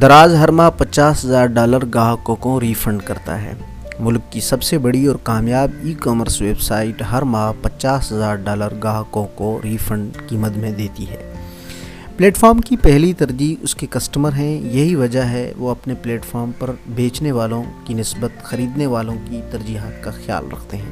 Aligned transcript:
دراز 0.00 0.34
ہر 0.34 0.48
ماہ 0.48 0.70
پچاس 0.78 1.24
ہزار 1.24 1.46
ڈالر 1.46 1.78
گاہکوں 1.94 2.36
کو 2.36 2.60
ریفنڈ 2.60 3.02
کرتا 3.02 3.42
ہے۔ 3.42 3.52
ملک 4.00 4.20
کی 4.30 4.40
سب 4.40 4.62
سے 4.62 4.78
بڑی 4.78 5.06
اور 5.06 5.16
کامیاب 5.22 5.70
ای 5.82 5.94
کامرس 6.00 6.42
ویب 6.42 6.60
سائٹ 6.60 7.02
ہر 7.12 7.22
ماہ 7.22 7.52
پچاس 7.62 8.12
ہزار 8.12 8.36
ڈالر 8.36 8.68
گاہکوں 8.82 9.26
کو 9.34 9.60
ریفنڈ 9.64 10.16
قیمت 10.28 10.56
میں 10.56 10.70
دیتی 10.70 11.10
ہے۔ 11.10 11.32
پلیٹ 12.16 12.36
فارم 12.36 12.58
کی 12.58 12.76
پہلی 12.76 13.12
ترجیح 13.12 13.56
اس 13.62 13.74
کے 13.74 13.86
کسٹمر 13.90 14.32
ہیں۔ 14.32 14.60
یہی 14.62 14.94
وجہ 14.94 15.22
ہے 15.22 15.52
وہ 15.56 15.70
اپنے 15.70 15.94
پلیٹ 16.02 16.24
فارم 16.24 16.50
پر 16.58 16.70
بیچنے 16.86 17.32
والوں 17.32 17.64
کی 17.84 17.94
نسبت 17.94 18.42
خریدنے 18.42 18.86
والوں 18.86 19.16
کی 19.30 19.40
ترجیحات 19.50 20.04
کا 20.04 20.10
خیال 20.10 20.44
رکھتے 20.52 20.76
ہیں۔ 20.76 20.90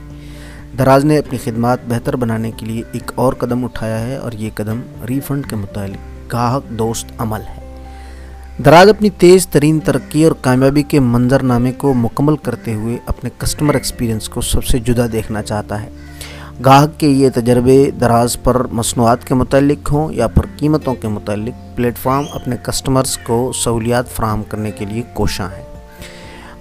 دراز 0.79 1.05
نے 1.05 1.19
اپنی 1.19 1.39
خدمات 1.45 1.79
بہتر 1.89 2.17
بنانے 2.17 2.51
کے 2.57 2.67
لیے 2.67 2.83
ایک 2.93 3.13
اور 3.15 3.33
قدم 3.33 3.65
اٹھایا 3.65 4.01
ہے 4.01 4.17
اور 4.17 4.33
یہ 4.33 4.51
قدم 4.55 4.81
ریفنڈ 5.09 5.47
کے 5.51 5.57
متعلق 5.57 6.33
گاہک 6.33 6.79
دوست 6.79 7.07
عمل 7.19 7.41
ہے۔ 7.41 7.64
دراز 8.59 8.89
اپنی 8.89 9.11
تیز 9.11 9.47
ترین 9.47 9.81
ترقی 9.81 10.25
اور 10.25 10.33
کامیابی 10.41 10.83
کے 10.83 11.01
منظر 11.01 11.43
نامے 11.43 11.73
کو 11.73 11.95
مکمل 11.95 12.37
کرتے 12.37 12.75
ہوئے 12.75 12.99
اپنے 13.07 13.31
کسٹمر 13.39 13.75
ایکسپیرینس 13.75 14.29
کو 14.29 14.41
سب 14.41 14.65
سے 14.65 14.79
جدا 14.79 15.07
دیکھنا 15.13 15.43
چاہتا 15.43 15.83
ہے۔ 15.83 15.89
گاہک 16.65 17.01
کے 17.01 17.09
یہ 17.09 17.29
تجربے 17.35 17.91
دراز 18.01 18.37
پر 18.43 18.67
مصنوعات 18.73 19.25
کے 19.25 19.35
متعلق 19.35 19.93
ہوں 19.93 20.13
یا 20.13 20.27
پر 20.27 20.47
قیمتوں 20.57 20.95
کے 20.95 21.09
متعلق 21.09 21.77
پلیٹ 21.77 21.99
فارم 21.99 22.25
اپنے 22.33 22.57
کسٹمرز 22.63 23.19
کو 23.19 23.53
سہولیات 23.55 24.09
فراہم 24.09 24.43
کرنے 24.43 24.71
کے 24.71 24.85
لیے 24.85 25.03
کوشاں 25.13 25.49
ہیں۔ 25.57 25.65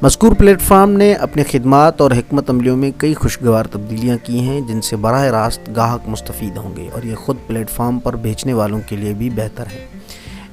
مذکور 0.01 0.35
پلیٹ 0.35 0.61
فارم 0.61 0.91
نے 0.91 1.13
اپنے 1.13 1.43
خدمات 1.43 2.01
اور 2.01 2.11
حکمت 2.11 2.49
عملیوں 2.49 2.77
میں 2.77 2.91
کئی 2.97 3.13
خوشگوار 3.13 3.65
تبدیلیاں 3.65 4.17
کی 4.23 4.39
ہیں 4.39 4.61
جن 4.61 4.81
سے 4.81 4.95
براہ 4.95 5.23
راست 5.23 5.69
گاہک 5.75 6.09
مستفید 6.09 6.57
ہوں 6.57 6.75
گے 6.75 6.89
اور 6.93 7.03
یہ 7.03 7.15
خود 7.15 7.37
پلیٹ 7.47 7.69
فارم 7.69 7.99
پر 7.99 8.15
بھیجنے 8.15 8.53
والوں 8.53 8.79
کے 8.85 8.95
لیے 8.95 9.13
بھی 9.13 9.29
بہتر 9.29 9.63
ہے۔ 9.67 9.85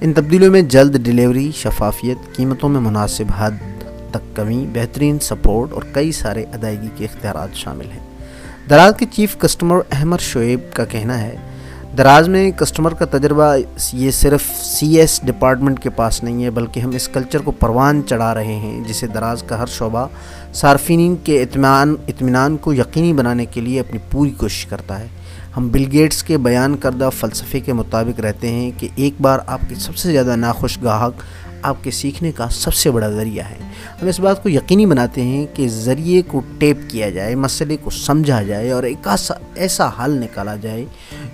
ان 0.03 0.13
تبدیلیوں 0.13 0.51
میں 0.53 0.61
جلد 0.63 0.97
ڈیلیوری، 1.05 1.51
شفافیت، 1.55 2.37
قیمتوں 2.37 2.69
میں 2.69 2.81
مناسب 2.81 3.25
حد 3.39 3.83
تک 4.11 4.37
کمی، 4.37 4.65
بہترین 4.73 5.19
سپورٹ 5.19 5.73
اور 5.73 5.83
کئی 5.93 6.13
سارے 6.13 6.45
ادائیگی 6.53 6.89
کے 6.97 7.05
اختیارات 7.05 7.57
شامل 7.57 7.91
ہیں۔ 7.93 8.01
دراز 8.71 8.93
کے 8.99 9.07
چیف 9.13 9.37
کسٹمر 9.39 9.81
احمد 9.93 10.21
شعیب 10.21 10.61
کا 10.75 10.85
کہنا 10.85 11.21
ہے، 11.23 11.37
دراز 11.99 12.29
میں 12.29 12.51
کسٹمر 12.51 12.95
کا 12.95 13.05
تجربہ 13.05 13.55
یہ 13.93 14.11
صرف 14.11 14.49
سی 14.63 14.99
ایس 14.99 15.21
ڈپارٹمنٹ 15.25 15.83
کے 15.83 15.91
پاس 15.91 16.23
نہیں 16.25 16.45
ہے، 16.45 16.51
بلکہ 16.51 16.81
ہم 16.81 16.91
اس 16.91 17.09
کلچر 17.09 17.43
کو 17.43 17.51
پروان 17.51 18.03
چڑھا 18.07 18.35
رہے 18.35 18.57
ہیں، 18.57 18.83
جسے 18.85 19.07
دراز 19.07 19.43
کا 19.43 19.59
ہر 19.59 19.67
شعبہ 19.67 20.07
صارفین 20.55 21.17
کے 21.25 21.43
اطمینان 21.43 21.95
اطمینان 22.09 22.57
کو 22.57 22.75
یقینی 22.75 23.13
بنانے 23.13 23.47
کے 23.47 23.61
لیے 23.61 23.81
اپنی 23.81 23.99
پوری 24.11 24.31
کوشش 24.31 24.67
کرتا 24.67 24.99
ہے۔ 25.01 25.07
ہم 25.57 25.69
بل 25.69 25.85
گیٹس 25.93 26.23
کے 26.23 26.39
بیان 26.39 26.77
کردہ 26.77 27.09
فلسفے 27.19 27.61
کے 27.61 27.73
مطابق 27.73 28.21
رہتے 28.21 28.49
ہیں 28.49 28.71
کہ 28.77 28.89
ایک 28.97 29.15
بار 29.21 29.39
آپ 29.47 29.61
کے 29.69 29.75
سب 29.75 29.97
سے 29.97 30.13
زیادہ 30.13 30.37
ناخوش 30.37 30.79
گاہک 30.83 31.23
آپ 31.63 31.85
کے 31.85 31.91
سیکھنے 31.91 32.33
کا 32.33 32.49
سب 32.49 32.75
سے 32.75 32.91
بڑا 32.91 33.09
ذریعہ 33.11 33.45
ہے۔ 33.45 33.57
ہم 34.03 34.09
اس 34.09 34.21
بات 34.21 34.43
کو 34.43 34.49
یقینی 34.49 34.87
بناتے 34.87 35.23
ہیں 35.23 35.47
کہ 35.55 35.69
ذریعے 35.69 36.23
کو 36.23 36.41
ٹیپ 36.59 36.77
کیا 36.89 37.11
جائے، 37.11 37.35
مسئلے 37.35 37.77
کو 37.77 37.91
سمجھا 37.91 38.43
جائے 38.43 38.71
اور 38.71 38.83
ایک 38.83 39.09
ایسا 39.55 39.89
حل 39.89 40.11
نکالا 40.11 40.57
جائے 40.57 40.85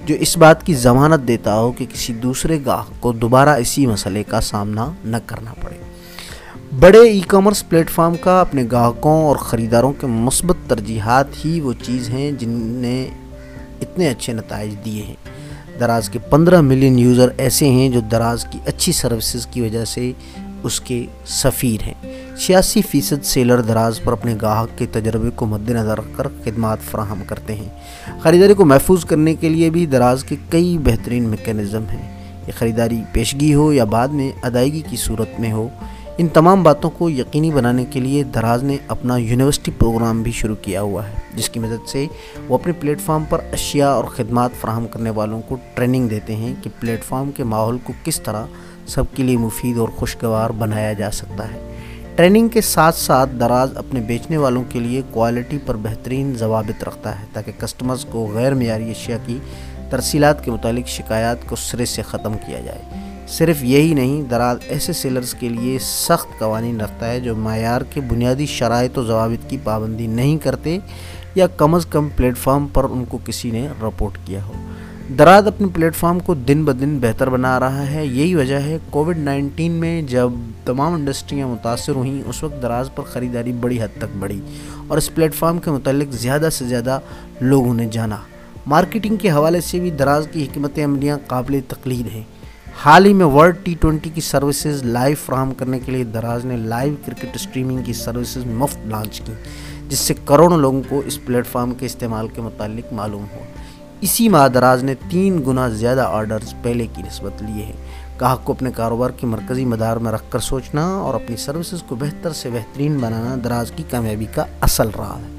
جو 0.06 0.14
اس 0.14 0.36
بات 0.36 0.66
کی 0.66 0.74
ضمانت 0.74 1.28
دیتا 1.28 1.54
ہو 1.54 1.72
کہ 1.72 1.84
کسی 1.92 2.12
دوسرے 2.12 2.58
گاہک 2.66 3.00
کو 3.00 3.12
دوبارہ 3.12 3.48
اسی 3.48 3.86
مسئلے 3.86 4.22
کا 4.22 4.40
سامنا 4.40 4.90
نہ 5.04 5.16
کرنا 5.26 5.54
پڑے۔ 5.60 5.76
بڑے 6.80 6.98
ای 6.98 7.20
کامرس 7.20 7.68
پلیٹ 7.68 7.90
فارم 7.90 8.14
کا 8.20 8.40
اپنے 8.40 8.64
گاہکوں 8.72 9.24
اور 9.24 9.36
خریداروں 9.36 9.92
کے 9.92 10.06
مثبت 10.06 10.56
ترجیحات 10.68 11.44
ہی 11.44 11.60
وہ 11.60 11.72
چیز 11.82 12.08
ہیں 12.08 12.32
جن 12.32 12.50
نے 12.82 13.06
اتنے 13.80 14.08
اچھے 14.08 14.32
نتائج 14.32 14.84
دیے 14.84 15.02
ہیں۔ 15.02 15.14
دراز 15.80 16.08
کے 16.08 16.18
پندرہ 16.18 16.60
ملین 16.60 16.98
یوزر 16.98 17.28
ایسے 17.36 17.68
ہیں 17.68 17.88
جو 17.88 18.00
دراز 18.00 18.44
کی 18.44 18.58
اچھی 18.66 18.92
سروسز 18.92 19.46
کی 19.46 19.60
وجہ 19.60 19.84
سے 19.84 20.12
اس 20.62 20.80
کے 20.80 21.06
سفیر 21.26 21.82
ہیں۔ 21.82 21.94
چھیاسی 22.36 22.82
فیصد 22.90 23.24
سیلر 23.24 23.60
دراز 23.60 24.00
پر 24.04 24.12
اپنے 24.12 24.36
گاہک 24.42 24.78
کے 24.78 24.86
تجربے 24.86 25.30
کو 25.34 25.46
مد 25.46 25.70
نظر 25.70 25.98
رکھ 25.98 26.16
کر 26.16 26.26
خدمات 26.44 26.78
فراہم 26.90 27.22
کرتے 27.26 27.54
ہیں۔ 27.54 27.68
خریداری 28.22 28.54
کو 28.54 28.64
محفوظ 28.64 29.04
کرنے 29.04 29.34
کے 29.34 29.48
لیے 29.48 29.70
بھی 29.70 29.86
دراز 29.86 30.24
کے 30.24 30.36
کئی 30.50 30.78
بہترین 30.78 31.22
میکینزم 31.22 31.84
ہیں۔ 31.92 32.16
یہ 32.46 32.52
خریداری 32.58 33.00
پیشگی 33.12 33.54
ہو 33.54 33.72
یا 33.72 33.84
بعد 33.84 34.08
میں 34.08 34.32
ادائیگی 34.42 34.82
کی 34.90 34.96
صورت 34.96 35.40
میں 35.40 35.52
ہو 35.52 35.68
ان 36.18 36.28
تمام 36.28 36.62
باتوں 36.62 36.90
کو 36.90 37.10
یقینی 37.10 37.50
بنانے 37.50 37.84
کے 37.84 38.00
لیے 38.00 38.22
دراز 38.24 38.62
نے 38.62 38.76
اپنا 38.88 39.16
یونیورسٹی 39.16 39.72
پروگرام 39.78 40.22
بھی 40.22 40.32
شروع 40.32 40.54
کیا 40.62 40.82
ہوا 40.82 41.08
ہے، 41.08 41.14
جس 41.34 41.48
کی 41.48 41.60
مدد 41.60 41.88
سے 41.88 42.06
وہ 42.48 42.58
اپنے 42.58 42.72
پلیٹ 42.72 43.00
فارم 43.00 43.24
پر 43.28 43.40
اشیاء 43.52 43.88
اور 43.88 44.04
خدمات 44.04 44.50
فراہم 44.60 44.86
کرنے 44.86 45.10
والوں 45.10 45.42
کو 45.42 45.56
ٹریننگ 45.74 46.08
دیتے 46.08 46.36
ہیں 46.36 46.54
کہ 46.62 46.70
پلیٹ 46.80 47.04
فارم 47.04 47.30
کے 47.30 47.44
ماحول 47.44 47.78
کو 47.78 47.92
کس 48.04 48.20
طرح 48.20 48.44
سب 48.86 49.04
کے 49.14 49.22
لیے 49.22 49.36
مفید 49.36 49.78
اور 49.78 49.88
خوشگوار 49.88 50.50
بنایا 50.50 50.92
جا 50.92 51.10
سکتا 51.10 51.52
ہے۔ 51.52 51.58
ٹریننگ 52.16 52.48
کے 52.48 52.60
ساتھ 52.60 52.96
ساتھ 52.96 53.30
دراز 53.40 53.76
اپنے 53.76 54.00
بیچنے 54.00 54.36
والوں 54.36 54.64
کے 54.68 54.80
لیے 54.80 55.02
کوالٹی 55.10 55.58
پر 55.66 55.76
بہترین 55.76 56.34
ضوابط 56.34 56.84
رکھتا 56.84 57.20
ہے 57.20 57.24
تاکہ 57.32 57.52
کسٹمرز 57.58 58.04
کو 58.04 58.30
غیر 58.34 58.54
معیاری 58.54 58.90
اشیاء 58.90 59.18
کی 59.26 59.38
ترسیلات 59.90 60.44
کے 60.44 60.50
متعلق 60.50 60.88
شکایات 60.88 61.48
کو 61.48 61.56
سرے 61.56 61.84
سے 61.84 62.02
ختم 62.02 62.32
کیا 62.46 62.60
جائے۔ 62.60 62.82
صرف 63.28 63.64
یہی 63.64 63.94
نہیں، 63.94 64.22
دراز 64.22 64.58
ایسے 64.68 64.92
سیلرز 64.92 65.34
کے 65.34 65.48
لیے 65.48 65.78
سخت 65.78 66.38
قوانین 66.38 66.80
رکھتا 66.80 67.10
ہے 67.10 67.20
جو 67.20 67.36
معیار 67.36 67.80
کے 67.80 68.00
بنیادی 68.00 68.46
شرائط 68.46 68.98
و 68.98 69.04
ضوابط 69.04 69.50
کی 69.50 69.56
پابندی 69.64 70.06
نہیں 70.06 70.36
کرتے 70.38 70.78
یا 71.34 71.46
کم 71.46 71.74
از 71.74 71.86
کم 71.86 72.08
پلیٹ 72.16 72.38
فارم 72.38 72.66
پر 72.72 72.84
ان 72.84 73.04
کو 73.04 73.18
کسی 73.24 73.50
نے 73.50 73.68
رپورٹ 73.82 74.18
کیا 74.24 74.44
ہو۔ 74.44 74.52
دراز 75.18 75.46
اپنے 75.46 75.66
پلیٹ 75.74 75.94
فارم 75.94 76.20
کو 76.20 76.34
دن 76.34 76.64
بدن 76.64 76.98
بہتر 76.98 77.30
بنا 77.30 77.60
رہا 77.60 77.90
ہے، 77.90 78.06
یہی 78.06 78.34
وجہ 78.34 78.60
ہے 78.60 78.78
کووڈ 78.90 79.18
نائنٹین 79.18 79.72
میں 79.72 80.02
جب 80.02 80.30
تمام 80.64 80.94
انڈسٹریاں 80.94 81.48
متاثر 81.48 81.92
ہوئیں، 81.92 82.22
اس 82.26 82.42
وقت 82.42 82.62
دراز 82.62 82.90
پر 82.94 83.02
خریداری 83.02 83.52
بڑی 83.52 83.82
حد 83.82 83.98
تک 83.98 84.16
بڑھی 84.18 84.40
اور 84.86 84.98
اس 84.98 85.14
پلیٹ 85.14 85.34
فارم 85.34 85.58
کے 85.58 85.70
متعلق 85.70 86.12
زیادہ 86.12 86.48
سے 86.52 86.64
زیادہ 86.64 86.98
لوگوں 87.40 87.74
نے 87.74 87.86
جانا۔ 87.86 88.16
مارکیٹنگ 88.66 89.16
کے 89.16 89.30
حوالے 89.30 89.60
سے 89.60 89.80
بھی 89.80 89.90
دراز 89.90 90.28
کی 90.32 90.44
حکمت 90.44 90.78
عملیاں 90.84 91.18
قابل 91.26 91.60
تقلید 91.68 92.14
ہیں۔ 92.14 92.22
حال 92.84 93.06
ہی 93.06 93.12
میں 93.12 93.26
ورلڈ 93.26 93.56
ٹی 93.62 93.74
ٹوینٹی 93.80 94.10
کی 94.10 94.20
سروسز 94.20 94.82
لائیو 94.82 95.16
فراہم 95.26 95.54
کرنے 95.54 95.78
کے 95.78 95.92
لیے 95.92 96.04
دراز 96.04 96.44
نے 96.44 96.56
لائیو 96.56 96.94
کرکٹ 97.04 97.34
اسٹریمنگ 97.34 97.82
کی 97.82 97.92
سروسز 97.92 98.46
مفت 98.46 98.86
لانچ 98.86 99.20
کی، 99.20 99.32
جس 99.88 99.98
سے 99.98 100.14
کروڑوں 100.24 100.58
لوگوں 100.58 100.82
کو 100.88 101.02
اس 101.06 101.24
پلیٹ 101.24 101.46
فارم 101.46 101.74
کے 101.74 101.86
استعمال 101.86 102.28
کے 102.28 102.40
متعلق 102.40 102.92
معلوم 102.92 103.24
ہو 103.32 103.44
اسی 104.00 104.28
ماہ 104.28 104.48
دراز 104.48 104.84
نے 104.84 104.94
تین 105.10 105.42
گنا 105.46 105.68
زیادہ 105.68 106.00
آرڈرز 106.00 106.54
پہلے 106.62 106.86
کی 106.92 107.02
نسبت 107.02 107.42
لیے 107.42 107.64
ہیں۔ 107.64 107.72
گاہک 108.20 108.44
کو 108.44 108.52
اپنے 108.52 108.70
کاروبار 108.76 109.10
کی 109.10 109.26
مرکزی 109.26 109.64
مدار 109.64 109.96
میں 109.96 110.12
رکھ 110.12 110.24
کر 110.30 110.38
سوچنا 110.38 110.86
اور 110.96 111.14
اپنی 111.14 111.36
سروسز 111.36 111.82
کو 111.82 111.94
بہتر 111.94 112.32
سے 112.32 112.50
بہترین 112.50 112.98
بنانا 112.98 113.36
دراز 113.44 113.70
کی 113.76 113.82
کامیابی 113.90 114.26
کا 114.34 114.44
اصل 114.60 114.88
رہا 114.98 115.18
ہے۔ 115.18 115.34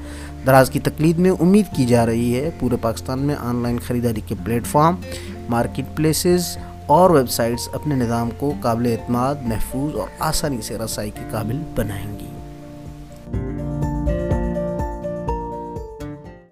دراز 0.46 0.70
کی 0.70 0.80
تقلید 0.80 1.18
میں 1.18 1.30
امید 1.30 1.76
کی 1.76 1.86
جا 1.86 2.06
رہی 2.06 2.34
ہے 2.36 2.50
پورے 2.60 2.76
پاکستان 2.80 3.18
میں 3.18 3.34
آن 3.34 3.62
لائن 3.62 3.78
خریداری 3.78 4.20
کے 4.26 4.34
پلیٹ 4.44 4.66
فارم 4.66 4.96
مارکیٹ 5.48 5.96
پلیسز 5.96 6.56
اور 6.88 7.10
ویب 7.10 7.30
سائٹس 7.30 7.68
اپنے 7.72 7.94
نظام 7.94 8.30
کو 8.38 8.52
قابل 8.60 8.86
اعتماد، 8.86 9.34
محفوظ 9.42 9.94
اور 9.94 10.08
آسانی 10.18 10.60
سے 10.60 10.78
رسائی 10.78 11.10
کے 11.10 11.20
قابل 11.30 11.62
بنائیں 11.74 12.18
گی۔ 12.18 12.37